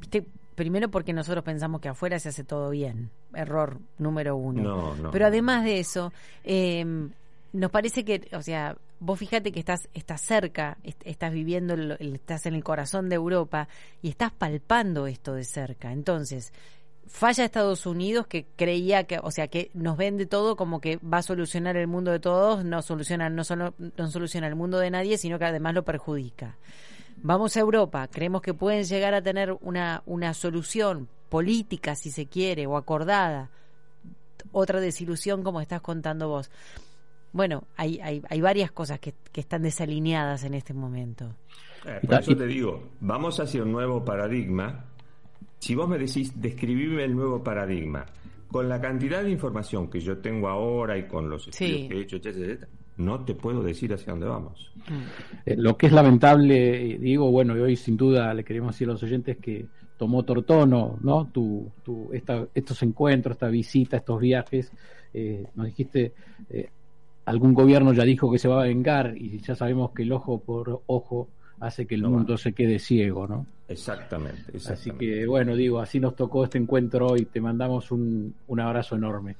viste, 0.00 0.24
primero 0.54 0.90
porque 0.90 1.12
nosotros 1.12 1.44
pensamos 1.44 1.80
que 1.80 1.88
afuera 1.88 2.18
se 2.18 2.28
hace 2.28 2.44
todo 2.44 2.70
bien, 2.70 3.10
error 3.34 3.78
número 3.98 4.36
uno. 4.36 4.62
No, 4.62 4.96
no. 4.96 5.10
Pero 5.10 5.26
además 5.26 5.64
de 5.64 5.78
eso, 5.78 6.12
em, 6.44 7.10
nos 7.52 7.70
parece 7.70 8.04
que, 8.04 8.28
o 8.32 8.42
sea, 8.42 8.76
vos 9.00 9.18
fíjate 9.18 9.50
que 9.50 9.60
estás, 9.60 9.88
estás 9.94 10.20
cerca, 10.20 10.78
estás 11.04 11.32
viviendo, 11.32 11.74
estás 11.98 12.46
en 12.46 12.54
el 12.54 12.62
corazón 12.62 13.08
de 13.08 13.16
Europa 13.16 13.68
y 14.00 14.10
estás 14.10 14.32
palpando 14.32 15.06
esto 15.06 15.34
de 15.34 15.44
cerca. 15.44 15.92
Entonces, 15.92 16.52
falla 17.06 17.44
Estados 17.44 17.86
Unidos 17.86 18.26
que 18.26 18.46
creía 18.56 19.04
que, 19.04 19.18
o 19.22 19.30
sea, 19.30 19.48
que 19.48 19.70
nos 19.74 19.96
vende 19.96 20.26
todo 20.26 20.56
como 20.56 20.80
que 20.80 20.98
va 20.98 21.18
a 21.18 21.22
solucionar 21.22 21.76
el 21.76 21.86
mundo 21.86 22.10
de 22.10 22.20
todos, 22.20 22.64
no 22.64 22.82
soluciona, 22.82 23.28
no 23.28 23.44
solo 23.44 23.74
no 23.78 24.10
soluciona 24.10 24.46
el 24.46 24.56
mundo 24.56 24.78
de 24.78 24.90
nadie, 24.90 25.18
sino 25.18 25.38
que 25.38 25.44
además 25.44 25.74
lo 25.74 25.84
perjudica. 25.84 26.56
Vamos 27.16 27.56
a 27.56 27.60
Europa, 27.60 28.08
creemos 28.08 28.42
que 28.42 28.54
pueden 28.54 28.84
llegar 28.84 29.14
a 29.14 29.22
tener 29.22 29.56
una, 29.60 30.02
una 30.06 30.34
solución 30.34 31.08
política, 31.28 31.94
si 31.94 32.10
se 32.10 32.26
quiere, 32.26 32.66
o 32.66 32.76
acordada. 32.76 33.50
Otra 34.50 34.80
desilusión 34.80 35.42
como 35.42 35.60
estás 35.60 35.80
contando 35.80 36.28
vos. 36.28 36.50
Bueno, 37.32 37.64
hay, 37.76 38.00
hay, 38.00 38.22
hay 38.28 38.40
varias 38.40 38.72
cosas 38.72 38.98
que, 38.98 39.14
que 39.32 39.40
están 39.40 39.62
desalineadas 39.62 40.44
en 40.44 40.54
este 40.54 40.74
momento. 40.74 41.36
Eh, 41.86 42.00
por 42.04 42.20
eso 42.20 42.36
te 42.36 42.46
digo, 42.46 42.90
vamos 43.00 43.40
hacia 43.40 43.62
un 43.62 43.72
nuevo 43.72 44.04
paradigma 44.04 44.91
si 45.62 45.76
vos 45.76 45.88
me 45.88 45.96
decís, 45.96 46.32
describirme 46.40 47.04
el 47.04 47.14
nuevo 47.14 47.40
paradigma, 47.40 48.04
con 48.50 48.68
la 48.68 48.80
cantidad 48.80 49.22
de 49.22 49.30
información 49.30 49.88
que 49.88 50.00
yo 50.00 50.18
tengo 50.18 50.48
ahora 50.48 50.98
y 50.98 51.06
con 51.06 51.30
los 51.30 51.46
estudios 51.46 51.88
que 51.88 51.94
he 51.94 52.00
hecho, 52.00 52.16
etcétera, 52.16 52.66
no 52.96 53.24
te 53.24 53.36
puedo 53.36 53.62
decir 53.62 53.94
hacia 53.94 54.12
dónde 54.12 54.26
vamos. 54.26 54.72
Mm. 54.88 54.92
Eh, 55.46 55.56
lo 55.56 55.76
que 55.76 55.86
es 55.86 55.92
lamentable, 55.92 56.98
digo, 56.98 57.30
bueno, 57.30 57.56
y 57.56 57.60
hoy 57.60 57.76
sin 57.76 57.96
duda 57.96 58.34
le 58.34 58.42
queremos 58.42 58.74
decir 58.74 58.88
a 58.88 58.94
los 58.94 59.04
oyentes 59.04 59.36
que 59.36 59.66
tomó 59.96 60.24
Tortono, 60.24 60.98
¿no? 61.00 61.26
Tu, 61.32 61.70
tu, 61.84 62.10
estos 62.12 62.82
encuentros, 62.82 63.36
esta 63.36 63.46
visita, 63.46 63.98
estos 63.98 64.18
viajes, 64.20 64.72
eh, 65.14 65.46
nos 65.54 65.66
dijiste, 65.66 66.12
eh, 66.50 66.70
algún 67.24 67.54
gobierno 67.54 67.92
ya 67.92 68.02
dijo 68.02 68.32
que 68.32 68.40
se 68.40 68.48
va 68.48 68.62
a 68.62 68.66
vengar 68.66 69.14
y 69.16 69.38
ya 69.38 69.54
sabemos 69.54 69.92
que 69.92 70.02
el 70.02 70.10
ojo 70.10 70.40
por 70.40 70.82
ojo 70.86 71.28
hace 71.62 71.86
que 71.86 71.94
el 71.94 72.02
mundo 72.02 72.36
se 72.36 72.52
quede 72.52 72.78
ciego, 72.78 73.26
¿no? 73.26 73.46
Exactamente, 73.68 74.52
Así 74.68 74.90
que 74.92 75.26
bueno, 75.26 75.54
digo, 75.56 75.80
así 75.80 75.98
nos 76.00 76.14
tocó 76.14 76.44
este 76.44 76.58
encuentro 76.58 77.06
hoy. 77.06 77.24
Te 77.24 77.40
mandamos 77.40 77.90
un, 77.90 78.34
un 78.48 78.60
abrazo 78.60 78.96
enorme. 78.96 79.36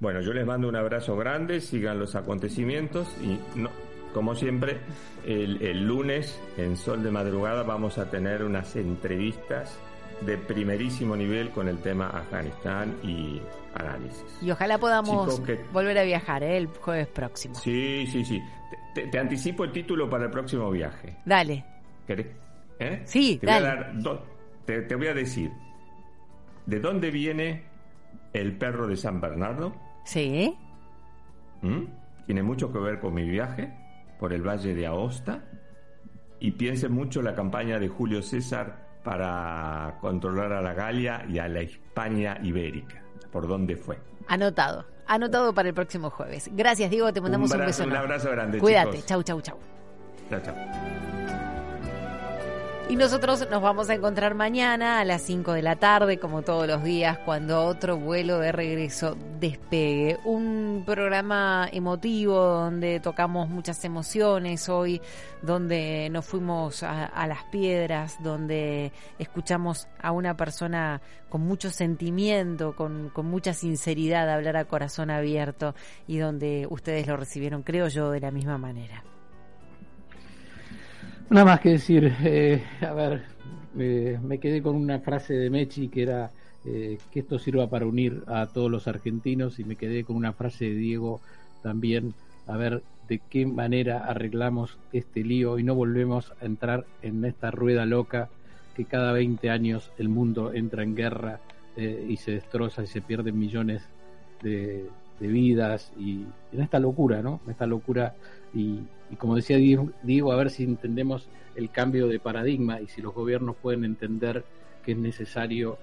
Bueno, 0.00 0.20
yo 0.20 0.32
les 0.32 0.46
mando 0.46 0.68
un 0.68 0.76
abrazo 0.76 1.16
grande, 1.16 1.60
sigan 1.60 1.98
los 1.98 2.14
acontecimientos 2.14 3.08
y 3.22 3.38
no, 3.58 3.70
como 4.12 4.34
siempre, 4.34 4.78
el, 5.26 5.60
el 5.62 5.86
lunes 5.86 6.38
en 6.56 6.76
Sol 6.76 7.02
de 7.02 7.10
Madrugada 7.10 7.62
vamos 7.64 7.98
a 7.98 8.10
tener 8.10 8.44
unas 8.44 8.76
entrevistas 8.76 9.76
de 10.24 10.38
primerísimo 10.38 11.16
nivel 11.16 11.50
con 11.50 11.68
el 11.68 11.78
tema 11.78 12.08
Afganistán 12.08 12.94
y 13.02 13.40
análisis. 13.74 14.24
Y 14.40 14.50
ojalá 14.50 14.78
podamos 14.78 15.34
Chicos, 15.34 15.40
que- 15.46 15.60
volver 15.72 15.98
a 15.98 16.04
viajar 16.04 16.42
¿eh? 16.44 16.56
el 16.56 16.68
jueves 16.68 17.08
próximo. 17.08 17.54
Sí, 17.56 18.06
sí, 18.10 18.24
sí. 18.24 18.40
Te, 18.94 19.06
te 19.08 19.18
anticipo 19.18 19.64
el 19.64 19.72
título 19.72 20.08
para 20.08 20.24
el 20.24 20.30
próximo 20.30 20.70
viaje. 20.70 21.16
Dale. 21.24 21.64
¿Querés? 22.06 22.26
¿Eh? 22.78 23.02
Sí, 23.04 23.38
te 23.40 23.46
voy 23.46 23.54
a 23.56 23.60
dar 23.60 23.98
do- 24.00 24.24
te, 24.64 24.82
te 24.82 24.94
voy 24.94 25.06
a 25.08 25.14
decir. 25.14 25.50
¿De 26.66 26.80
dónde 26.80 27.10
viene 27.10 27.64
el 28.32 28.56
perro 28.56 28.86
de 28.86 28.96
San 28.96 29.20
Bernardo? 29.20 29.74
Sí. 30.04 30.56
¿Mm? 31.62 31.84
Tiene 32.26 32.42
mucho 32.42 32.72
que 32.72 32.78
ver 32.78 33.00
con 33.00 33.14
mi 33.14 33.28
viaje 33.28 33.72
por 34.18 34.32
el 34.32 34.42
Valle 34.46 34.74
de 34.74 34.86
Aosta 34.86 35.44
y 36.40 36.52
piense 36.52 36.88
mucho 36.88 37.22
la 37.22 37.34
campaña 37.34 37.78
de 37.78 37.88
Julio 37.88 38.22
César 38.22 38.98
para 39.04 39.98
controlar 40.00 40.52
a 40.52 40.62
la 40.62 40.72
Galia 40.72 41.24
y 41.28 41.38
a 41.38 41.48
la 41.48 41.62
Hispania 41.62 42.38
ibérica. 42.42 43.02
¿Por 43.32 43.46
dónde 43.48 43.76
fue? 43.76 43.98
Anotado. 44.28 44.84
Anotado 45.06 45.52
para 45.52 45.68
el 45.68 45.74
próximo 45.74 46.08
jueves. 46.10 46.48
Gracias, 46.52 46.90
Diego. 46.90 47.12
Te 47.12 47.20
mandamos 47.20 47.50
un, 47.50 47.56
abrazo- 47.60 47.82
beso. 47.84 47.90
un 47.90 47.96
abrazo 47.96 48.30
grande, 48.30 48.58
Cuídate. 48.58 48.90
chicos. 48.92 49.06
Chau, 49.06 49.22
chau, 49.22 49.40
chau. 49.40 49.58
Chao, 50.30 50.40
chao. 50.40 50.54
Y 52.86 52.96
nosotros 52.96 53.48
nos 53.50 53.62
vamos 53.62 53.88
a 53.88 53.94
encontrar 53.94 54.34
mañana 54.34 55.00
a 55.00 55.04
las 55.06 55.22
5 55.22 55.54
de 55.54 55.62
la 55.62 55.76
tarde, 55.76 56.18
como 56.18 56.42
todos 56.42 56.66
los 56.66 56.84
días, 56.84 57.18
cuando 57.24 57.64
otro 57.64 57.96
vuelo 57.96 58.38
de 58.38 58.52
regreso 58.52 59.16
despegue. 59.40 60.18
Un 60.24 60.82
programa 60.84 61.66
emotivo 61.72 62.36
donde 62.36 63.00
tocamos 63.00 63.48
muchas 63.48 63.82
emociones 63.86 64.68
hoy, 64.68 65.00
donde 65.40 66.10
nos 66.10 66.26
fuimos 66.26 66.82
a, 66.82 67.06
a 67.06 67.26
las 67.26 67.44
piedras, 67.44 68.22
donde 68.22 68.92
escuchamos 69.18 69.88
a 70.00 70.12
una 70.12 70.36
persona 70.36 71.00
con 71.30 71.40
mucho 71.40 71.70
sentimiento, 71.70 72.76
con, 72.76 73.08
con 73.08 73.24
mucha 73.26 73.54
sinceridad 73.54 74.28
hablar 74.28 74.58
a 74.58 74.66
corazón 74.66 75.10
abierto 75.10 75.74
y 76.06 76.18
donde 76.18 76.66
ustedes 76.68 77.06
lo 77.06 77.16
recibieron, 77.16 77.62
creo 77.62 77.88
yo, 77.88 78.10
de 78.10 78.20
la 78.20 78.30
misma 78.30 78.58
manera. 78.58 79.02
Nada 81.30 81.46
más 81.46 81.60
que 81.60 81.70
decir, 81.70 82.12
eh, 82.22 82.62
a 82.80 82.92
ver, 82.92 83.22
eh, 83.78 84.18
me 84.22 84.38
quedé 84.38 84.62
con 84.62 84.76
una 84.76 85.00
frase 85.00 85.34
de 85.34 85.50
Mechi 85.50 85.88
que 85.88 86.02
era 86.02 86.30
eh, 86.64 86.98
que 87.10 87.20
esto 87.20 87.38
sirva 87.38 87.68
para 87.68 87.86
unir 87.86 88.22
a 88.26 88.46
todos 88.46 88.70
los 88.70 88.88
argentinos 88.88 89.58
y 89.58 89.64
me 89.64 89.76
quedé 89.76 90.04
con 90.04 90.16
una 90.16 90.32
frase 90.32 90.66
de 90.66 90.74
Diego 90.74 91.20
también, 91.62 92.14
a 92.46 92.56
ver 92.56 92.82
de 93.08 93.20
qué 93.30 93.46
manera 93.46 94.04
arreglamos 94.06 94.78
este 94.92 95.22
lío 95.24 95.58
y 95.58 95.62
no 95.62 95.74
volvemos 95.74 96.32
a 96.40 96.46
entrar 96.46 96.86
en 97.02 97.24
esta 97.24 97.50
rueda 97.50 97.84
loca 97.84 98.30
que 98.74 98.86
cada 98.86 99.12
20 99.12 99.50
años 99.50 99.90
el 99.98 100.08
mundo 100.08 100.52
entra 100.54 100.82
en 100.82 100.94
guerra 100.94 101.40
eh, 101.76 102.06
y 102.08 102.16
se 102.16 102.32
destroza 102.32 102.82
y 102.82 102.86
se 102.86 103.02
pierden 103.02 103.38
millones 103.38 103.82
de, 104.42 104.88
de 105.20 105.26
vidas 105.28 105.92
y 105.98 106.24
en 106.52 106.60
esta 106.60 106.78
locura, 106.78 107.22
¿no? 107.22 107.40
En 107.44 107.52
esta 107.52 107.66
locura 107.66 108.14
y, 108.52 108.80
y 109.10 109.16
como 109.16 109.36
decía 109.36 109.56
Diego, 109.56 109.90
Diego, 110.02 110.32
a 110.32 110.36
ver 110.36 110.50
si 110.50 110.64
entendemos 110.64 111.28
el 111.56 111.70
cambio 111.70 112.08
de 112.08 112.18
paradigma 112.18 112.80
y 112.80 112.88
si 112.88 113.00
los 113.00 113.14
gobiernos 113.14 113.56
pueden 113.56 113.84
entender 113.84 114.44
que 114.84 114.92
es 114.92 114.98
necesario 114.98 115.78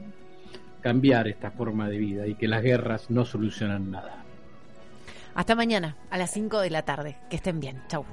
cambiar 0.81 1.27
esta 1.27 1.51
forma 1.51 1.87
de 1.87 1.97
vida 1.97 2.27
y 2.27 2.35
que 2.35 2.47
las 2.47 2.63
guerras 2.63 3.09
no 3.09 3.25
solucionan 3.25 3.91
nada. 3.91 4.23
Hasta 5.33 5.55
mañana 5.55 5.95
a 6.09 6.17
las 6.17 6.31
5 6.31 6.59
de 6.59 6.69
la 6.69 6.83
tarde. 6.83 7.17
Que 7.29 7.37
estén 7.37 7.59
bien. 7.59 7.81
Chau. 7.87 8.05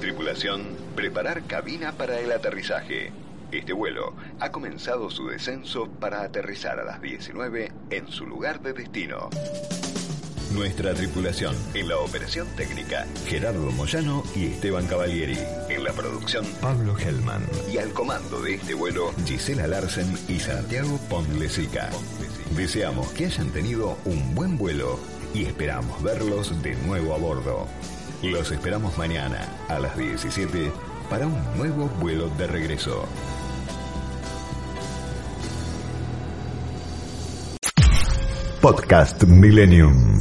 Tripulación, 0.00 0.62
preparar 0.96 1.42
cabina 1.42 1.92
para 1.92 2.18
el 2.18 2.32
aterrizaje. 2.32 3.12
Este 3.52 3.72
vuelo 3.72 4.14
ha 4.38 4.52
comenzado 4.52 5.10
su 5.10 5.26
descenso 5.26 5.88
para 5.88 6.22
aterrizar 6.22 6.78
a 6.78 6.84
las 6.84 7.02
19 7.02 7.72
en 7.90 8.08
su 8.08 8.24
lugar 8.24 8.60
de 8.62 8.72
destino. 8.72 9.28
Nuestra 10.54 10.94
tripulación 10.94 11.56
en 11.74 11.88
la 11.88 11.96
operación 11.98 12.46
técnica, 12.56 13.06
Gerardo 13.26 13.70
Moyano 13.72 14.22
y 14.36 14.46
Esteban 14.46 14.86
Cavalieri. 14.86 15.38
En 15.68 15.82
la 15.82 15.92
producción, 15.92 16.44
Pablo 16.60 16.96
Hellman. 16.96 17.44
y 17.72 17.78
al 17.78 17.92
comando 17.92 18.40
de 18.40 18.54
este 18.54 18.74
vuelo, 18.74 19.12
Gisela 19.26 19.66
Larsen 19.66 20.16
y 20.28 20.38
Santiago 20.38 20.98
Pondlesica. 21.08 21.90
Deseamos 22.56 23.12
que 23.12 23.26
hayan 23.26 23.50
tenido 23.50 23.96
un 24.04 24.34
buen 24.34 24.58
vuelo 24.58 24.98
y 25.34 25.44
esperamos 25.44 26.00
verlos 26.02 26.62
de 26.62 26.74
nuevo 26.86 27.14
a 27.14 27.18
bordo. 27.18 27.66
Los 28.22 28.50
esperamos 28.52 28.96
mañana 28.98 29.48
a 29.68 29.78
las 29.78 29.96
17 29.96 30.70
para 31.08 31.26
un 31.26 31.56
nuevo 31.56 31.88
vuelo 32.00 32.28
de 32.30 32.46
regreso. 32.46 33.06
Podcast 38.60 39.24
Millennium. 39.26 40.20